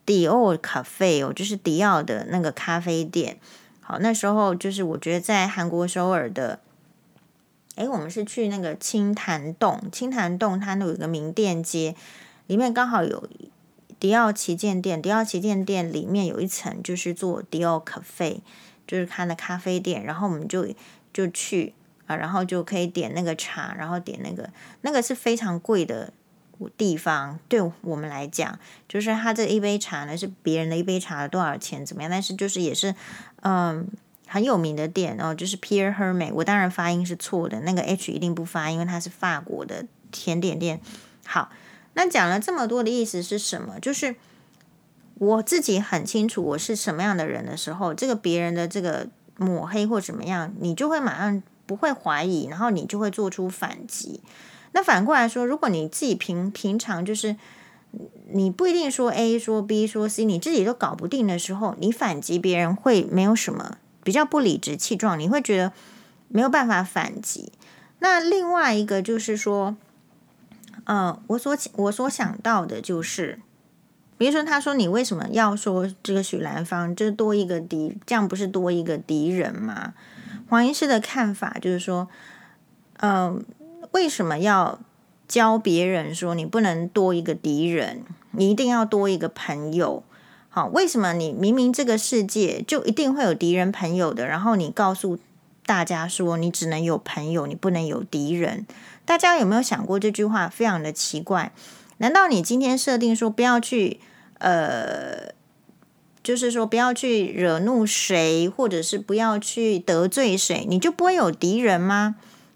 [0.06, 3.38] 迪奥咖啡哦，就是迪奥的那个咖啡店。
[3.82, 6.60] 好，那时候就是我觉得在韩国首尔的，
[7.76, 11.96] 诶，我们是去那个青潭洞，青潭洞它那有一个名店街，
[12.48, 13.28] 里面刚好有。
[14.00, 18.42] 迪奥旗舰店，迪奥旗舰店里面有一层就是做迪奥咖啡，
[18.86, 20.04] 就是他的咖啡店。
[20.04, 20.68] 然后我们就
[21.13, 21.74] 就去
[22.08, 24.50] 啊，然后就可以点那个茶，然后点那个
[24.82, 26.12] 那个是非常贵的
[26.78, 32.12] 地方，对我们来讲，就是他这一杯茶呢是别人的一杯茶多少钱怎么样？
[32.12, 32.96] 但是就是也是
[33.42, 33.88] 嗯
[34.28, 36.32] 很有名的店哦，就是 Pierre Hermé。
[36.34, 40.80] 我当然发音是错的，那个 H 一定不发，因为它是法国的甜点店。
[41.26, 41.50] 好。
[41.96, 43.80] 那讲了这么多的意思是什么？
[43.80, 44.16] 就是
[45.20, 54.21] 我自己很清楚我是什么样的人的时候，这个别人的这个抹黑或怎么样，你就会马上不会怀疑，然后你就会做出反击。
[54.71, 57.36] 那反过来说，如果你自己平平常就是
[58.32, 65.73] 你不一定说 A 说 B 说 C，你自己都搞不定的时候，你反击别人会没有什么比较不理直气壮，你会觉得
[66.28, 67.52] 没有办法反击。
[67.99, 69.76] 那另外一个就是说。
[70.86, 73.39] 嗯，我所我所想到的就是，
[74.17, 79.93] 比如说，他说你为什么要说这个许兰芳，就是多一个敌，这样不是多一个敌人吗？
[80.54, 82.08] 黄医师的看法就是说，
[82.98, 83.44] 嗯，
[83.89, 84.78] 为什么要
[85.28, 90.04] 教别人说，你不能多一个敌人，你一定要多一个朋友。
[90.50, 95.18] 好，为什么你明明这个世界就一定会有敌人朋友的，然后你告诉
[95.66, 98.68] 大家说你只能有朋友，你不能有敌人？
[99.06, 101.52] 大家有没有想过这句话非常的奇怪？
[101.98, 104.00] 难道你今天设定说不要去
[104.38, 105.34] 呃？
[106.24, 112.16] 就是说，不要去惹怒谁，或者是不要去得罪谁，你就不会有敌人吗？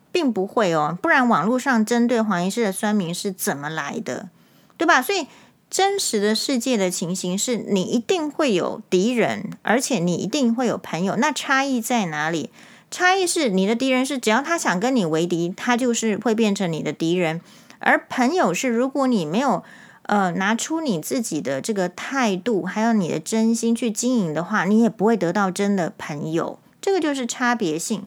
[0.09, 4.29] 并不会哦，不然网络上针对黄医师的酸民是怎么来的，
[4.77, 5.01] 对吧？
[5.01, 5.27] 所以
[5.69, 11.17] 真实的世界的情形是你一定会有敌人，而且你一定会有朋友。
[11.17, 12.49] 那差异在哪里？
[12.89, 17.41] 差异是你的敌人是只要他想跟你为敌，他就是会变成你的敌人；
[17.79, 19.65] 而朋友是如果你没有。
[20.07, 26.59] 呃，拿出你自己的这个态度，还有你的真心去经营的话，你也不会得到真的朋友。
[26.79, 28.05] 这个就是差别性。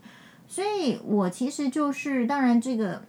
[0.49, 3.03] 所以我其实就是，当然这个，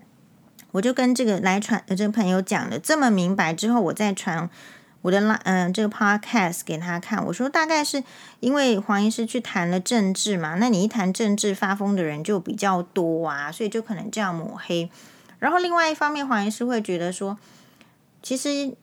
[0.72, 4.50] 我就跟这个来传的这个朋友讲了这么明白之后，我再传
[5.04, 7.26] 我的嗯、这个 podcast 给他看。
[7.28, 8.04] 我说大概是
[8.42, 14.90] 因为黄医师去谈了政治嘛，那你一谈政治发疯的人就比较多啊，所以就可能这样抹黑。
[15.40, 17.38] 然后另外一方面，黄医师会觉得说。
[18.24, 18.76] 其实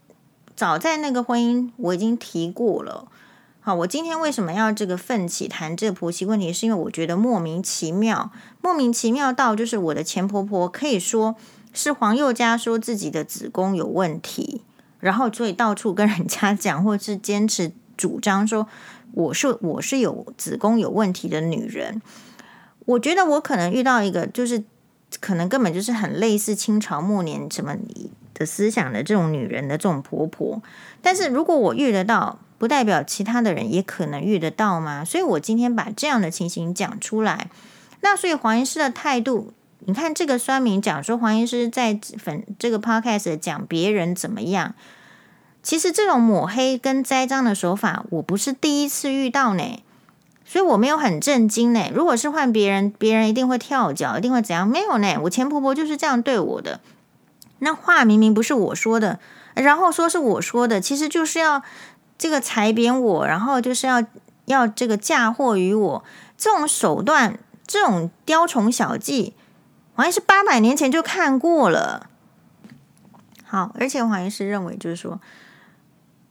[0.59, 3.07] 早在那个婚姻，我已经提过了。
[3.61, 6.53] 好，我今天为什么要这个奋起谈这婆媳问题？
[6.53, 11.37] 是因为我觉得莫名其妙，莫名其妙到就是我的前婆婆可以说
[11.73, 14.62] 是黄宥嘉说自己的子宫有问题，
[14.99, 18.66] 然后所以到处跟人家讲，或是坚持主张说
[19.12, 22.03] 我是我是有子宫有问题的女人。
[22.85, 24.64] 我觉得我可能遇到一个，就是
[25.21, 27.77] 可能根本就是很类似清朝末年什么。
[28.38, 30.62] 的思想的这种女人的这种婆婆，
[31.03, 35.05] 但是如果我遇得到，不代表其他的人也可能遇得到吗？
[35.05, 37.48] 所以我今天把这样的情形讲出来。
[38.01, 44.74] 那所以黄医师的态度，你看这个酸民讲说黄医师在粉这个 podcast 讲别人怎么样，
[45.62, 49.83] 其实这种抹黑跟栽赃的手法，我不是第一次遇到呢，
[50.44, 51.90] 所以我没有很震惊呢。
[51.92, 54.66] 如果是换别人，别人一定会跳脚，一定会怎样？
[54.66, 56.81] 没有呢，我前婆婆就是这样对我的。
[57.61, 59.18] 那话明明不是我说的，
[59.55, 61.62] 然后说是我说的，其实就是要
[62.16, 64.05] 这个踩扁我，然后就是要
[64.47, 66.05] 要这个嫁祸于我，
[66.37, 69.35] 这种手段，这种雕虫小技，
[69.94, 72.09] 黄医师八百年前就看过了。
[73.44, 75.21] 好，而且黄医师认为就是说，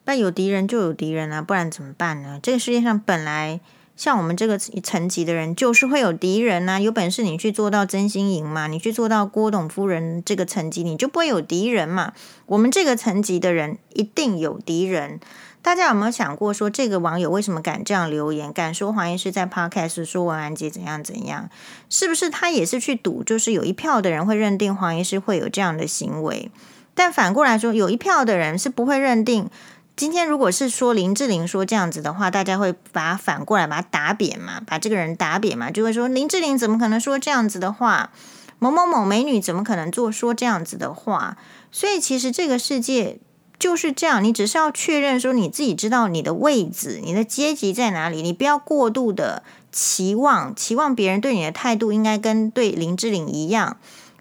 [0.06, 2.40] 那有敌人就有敌人啊，不然怎么办呢？
[2.42, 3.60] 这个世界上本来。
[3.98, 12.14] 像我们这个层级的人，就是会有敌人呐、有本事你去做到曾心颖嘛，你去做到郭董夫人这个层级，你就不会有敌人嘛。
[12.46, 15.20] 我们这个层级的人一定有敌人。
[15.64, 21.50] 大家有没有想过，说这个网友为什么敢这样留言，敢说黄医师在 Podcast 说文安杰怎样怎样？
[21.90, 26.52] 是不是他也是去赌，就是有一票的人会认定黄医师会有这样的行为？
[26.94, 29.50] 但反过来说，有一票的人是不会认定。
[29.98, 38.12] 今天如果是说林志玲说这样子的话，大家会把它反过来把它打扁嘛，把这个人打扁嘛，就会说林志玲怎么可能说这样子的话？
[38.60, 41.36] 某某某美女怎么可能做说这样子的话？
[41.72, 43.18] 所以其实这个世界
[43.58, 53.78] 就是这样，你只是要确认说你自己知道你的位置、你的阶级在哪里，你不要过度的期望，期望别人对你的态度应该跟对林志玲一样。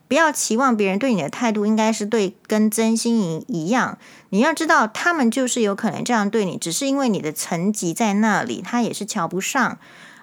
[0.09, 3.99] 不要期望别人对你的态度应该是对跟曾心怡一样，
[4.31, 9.79] 你要知道他们就是有可能这样对你，只是因为你的层级在那里，他也是瞧不上，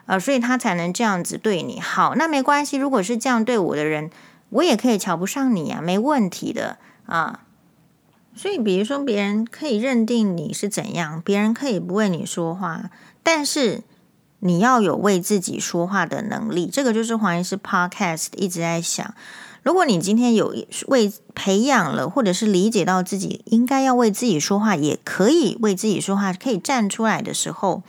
[0.05, 1.79] 呃，所以他才能这样子对你。
[1.81, 4.09] 好，那没关系，如果是这样对我的人，
[4.49, 7.41] 我也可以瞧不上你啊，没问题的啊。
[8.35, 12.89] 所以，比如说别人可以认定你是怎样，别人可以不为你说话，
[13.21, 13.83] 但是
[14.39, 16.67] 你要有为自己说话的能力。
[16.67, 19.13] 这个就是黄医师 Podcast 一直在想。
[19.63, 20.53] 如果你今天有
[20.87, 27.81] 为培养了，或者是理解到自己应该要为自己说话，也可以为自己说话，可以站出来的时候，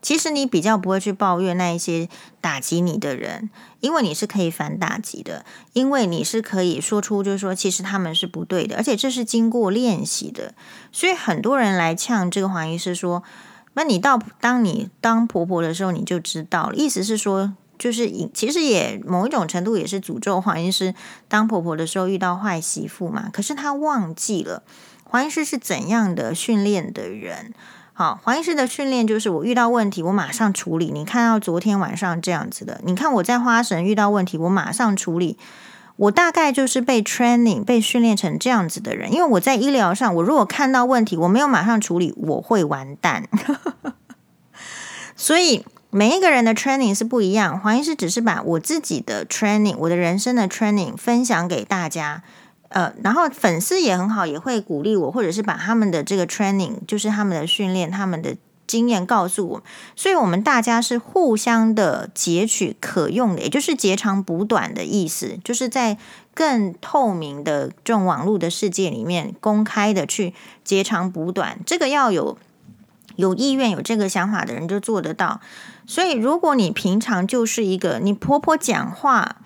[0.00, 2.08] 其实你比较不会去抱怨那一些
[2.40, 3.50] 打击你的人，
[3.80, 10.54] 因为你是可以反打击的，因为你是可以说出，就是说其实他们是不对的，而且这是经过练习的。
[10.92, 13.24] 所以很多人来呛这个黄医师说，
[13.74, 17.54] 那你到当你当婆婆的时候，你就知道了，意思是说。
[17.78, 20.94] 就是其实也某一种程度也是诅咒黄医师
[21.28, 23.30] 当婆婆的时候遇到坏媳妇嘛。
[23.32, 24.62] 可是他忘记了
[25.04, 27.54] 黄医师是怎样的训练的人。
[27.92, 30.90] 好，黄医师的训练就是我遇到问题我马上处理。
[30.92, 35.36] 你看到昨天晚上这样子的，你看我在花神遇到问题我马上处理。
[35.96, 39.12] 我大概就是被 training 被训练成这样子的人。
[39.12, 43.28] 因为我在医疗上，我如果看到问题我没有马上处理，我会完蛋。
[45.16, 45.64] 所以。
[45.90, 52.22] 每一个人的 training 是不一样，黄医师只是把我自己的 training，我的人生的 training 分享给大家，
[52.68, 58.36] 呃，然后粉丝也很好，也会鼓励我，或者是把他们的这个 training，就是他们的训练，他们的
[58.66, 59.62] 经验告诉我，
[59.96, 65.96] 所以我们大家是互相的截取可用的，也就是截长补短的意思，就是在
[66.34, 72.36] 更透明的这种网络的世界里面，公开的去截长补短，这个要有
[73.16, 75.40] 有意愿、有这个想法的人就做得到。
[75.90, 79.36] 所以，如果你平常就是一个你婆婆讲话，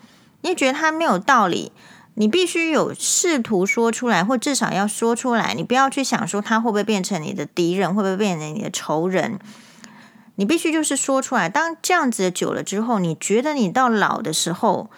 [0.41, 1.71] 你觉得她没有道理。
[2.15, 5.53] 你必须有试图说出来，或至少要说出来。
[5.55, 9.39] 你不要去想说她会不会变成你的敌人，会不会变成你的仇人。
[10.35, 11.47] 你必须就是说出来。
[11.47, 14.91] 当这样子久了之后，你觉得你到老的时候，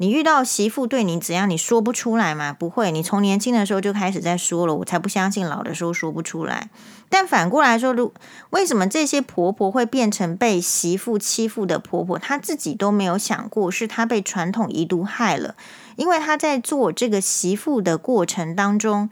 [0.00, 2.56] 你遇到媳妇对你怎样，你说不出来吗？
[2.58, 4.74] 不会，你从年轻的时候就开始在说了。
[4.76, 6.70] 我才不相信老的时候说不出来。
[7.10, 8.10] 但反过来说，如
[8.48, 12.18] 为什么这些婆婆会变成被媳妇欺负的婆婆？
[12.18, 15.54] 她自己都没有想过，是她被传统遗毒害了。
[15.96, 19.10] 因为她在做这个媳妇的过程当中，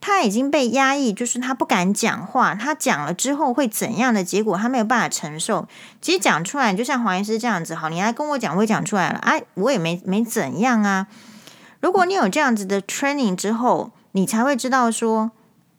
[0.00, 2.54] 他已经被压抑，就是他不敢讲话。
[2.54, 5.66] 他讲了之后会怎样的结果，他没有办法承受。
[6.00, 9.18] 其实讲出来，就像黄医师这样子，好，你来跟我讲，我也讲出来了。
[9.18, 11.08] 哎，我也没没怎样啊。
[11.80, 15.32] 如果你有这样子的 training 之后，你才会知道说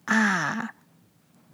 [0.05, 0.71] 啊，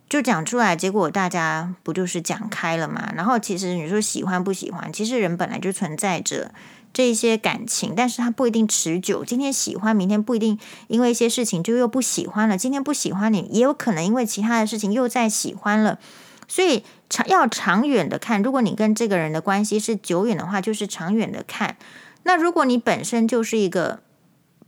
[0.09, 3.11] 就讲出来，结果大家不就是讲开了嘛？
[3.15, 6.51] 然后其实你说喜欢不喜欢，其实人本来就存在着。
[6.95, 9.25] 这些感情，但是它不一定持久。
[9.25, 12.57] 今天喜欢，明天不一定，因为一些事情就又不喜欢了。
[12.57, 15.99] 今天不喜欢你，也有可能因为其他的事情又再喜欢了。
[16.47, 21.75] 所以长要长远的看，如果你跟这个人的关系是久远的话，就是长远的看。
[22.23, 23.99] 那如果你本身就是一个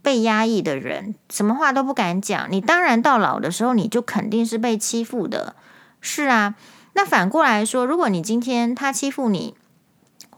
[0.02, 5.56] 被压抑的人，什么话都不敢讲，你当然到老的时候，你就肯定是被欺负的。
[6.02, 6.56] 是啊，
[6.92, 9.54] 那反过来说，如果你今天他欺负你，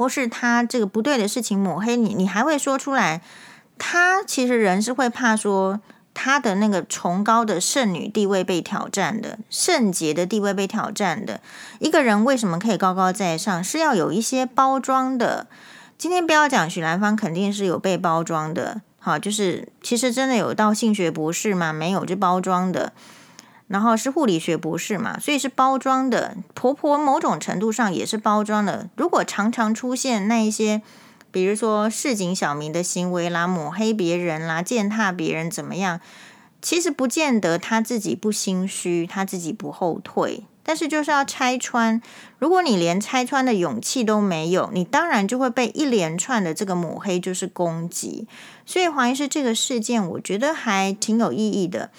[0.01, 3.21] 或是他这个不对的事情抹黑你，你还会说出来？
[3.77, 5.79] 他其实人是会怕说
[6.15, 11.43] 他的那个崇高的圣女地位被挑战的，圣洁的地位被挑战的。
[11.81, 13.63] 一个人为什么可以高高在上？
[13.63, 15.47] 是要有一些包装的。
[15.99, 18.81] 今天不要讲许兰芳，肯定是有被包装的。
[18.99, 21.75] 好，就是其实真的有到性学博士吗？
[21.75, 22.95] 没有，就包装的。
[23.71, 26.37] 然后是护理学博士嘛，所以是包装的。
[26.55, 28.91] 婆婆某种程度上也是包装的。
[28.97, 30.83] 如果常常出现那一些，
[31.31, 36.01] 比如说市井小民的行为啦，抹黑别人啦，践踏别人怎么样，
[36.61, 40.43] 其实不见得他自己不心虚，他自己不后退。
[40.65, 42.03] 但是就是要拆穿。
[42.41, 48.27] 如果你连拆穿的勇气都没有，你当然就会被一连串的这个抹黑就是攻击。
[48.67, 51.91] 所以黄医师这个事件，我觉得还挺有意义的。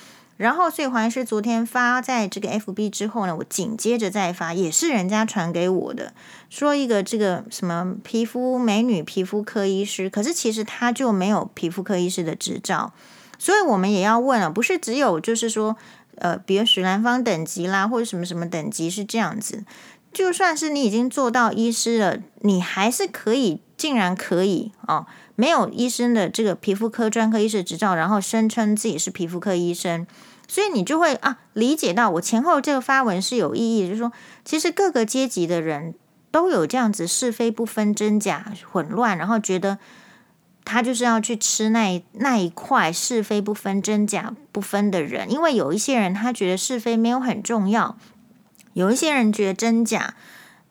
[0.42, 6.14] 然后，所以黄医师昨天发在这个 FB 之后呢，我紧接着再发，也是人家传给我的，
[6.50, 12.92] 说一个这个什么皮肤美女皮肤科医师，可是其实他就没有皮肤科医师的执照，
[13.38, 15.78] 所以我们也要问了，不是只有就是说，
[16.16, 19.64] 呃，比如许兰芳等级啦，或者什么什么等级是这样子，
[20.12, 30.08] 就算是你已经做到医师了，你还是可以，竟然可以哦，没有医生的这个皮肤科专科医师执照，然后声称自己是皮肤科医生。
[30.52, 34.12] 所以你就会啊理解到我前后这个发文是有意义，就是说，
[34.44, 35.96] 其实各个阶级的人
[36.30, 39.78] 都有这样子是非不分、真假混乱，然后觉得
[40.66, 47.96] 他就是要去吃那那一块是非不分、真假不分的人，因为有一些人他觉得是非没有很重要，
[48.74, 50.16] 有一些人觉得真假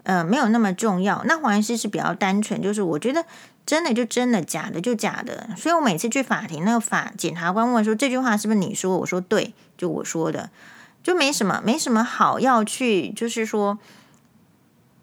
[0.03, 1.23] 呃没有那么重要。
[1.25, 3.25] 那黄医师是比较单纯，就是我觉得。
[3.67, 5.51] 真的就真的，假的就假的。
[5.57, 8.99] 所以我每次去法庭，那个法检察官问说，这句话是不是你说？
[8.99, 10.51] 我说对，就我说的，
[11.03, 13.79] 就没什么，没什么好要去，就是说，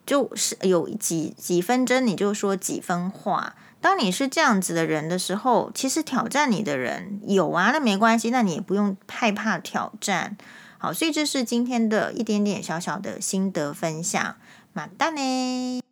[0.05, 3.55] 就是有几几分真，你就说几分话。
[3.79, 10.35] 当你是这样子的人的时候，其实挑战你的人有啊，那没关系，那你也不用害怕挑战。
[10.79, 14.35] 好，所以这是今天的一点点小小的心得分享。
[14.73, 15.86] 马蛋呢？